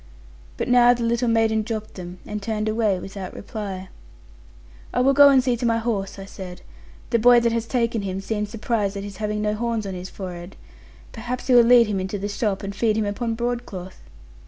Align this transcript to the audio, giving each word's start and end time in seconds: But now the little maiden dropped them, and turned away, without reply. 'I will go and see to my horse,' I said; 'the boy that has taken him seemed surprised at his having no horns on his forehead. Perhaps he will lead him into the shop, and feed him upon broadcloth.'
But 0.57 0.67
now 0.67 0.95
the 0.95 1.03
little 1.03 1.27
maiden 1.27 1.61
dropped 1.61 1.93
them, 1.93 2.17
and 2.25 2.41
turned 2.41 2.67
away, 2.67 2.97
without 2.97 3.35
reply. 3.35 3.89
'I 4.95 5.01
will 5.01 5.13
go 5.13 5.29
and 5.29 5.43
see 5.43 5.55
to 5.57 5.63
my 5.67 5.77
horse,' 5.77 6.17
I 6.17 6.25
said; 6.25 6.61
'the 7.11 7.19
boy 7.19 7.39
that 7.41 7.51
has 7.51 7.67
taken 7.67 8.01
him 8.01 8.19
seemed 8.19 8.49
surprised 8.49 8.97
at 8.97 9.03
his 9.03 9.17
having 9.17 9.43
no 9.43 9.53
horns 9.53 9.85
on 9.85 9.93
his 9.93 10.09
forehead. 10.09 10.55
Perhaps 11.11 11.45
he 11.45 11.53
will 11.53 11.61
lead 11.61 11.85
him 11.85 11.99
into 11.99 12.17
the 12.17 12.27
shop, 12.27 12.63
and 12.63 12.73
feed 12.75 12.97
him 12.97 13.05
upon 13.05 13.35
broadcloth.' 13.35 14.01